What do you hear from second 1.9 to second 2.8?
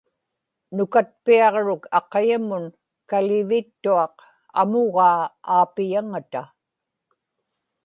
aqayamun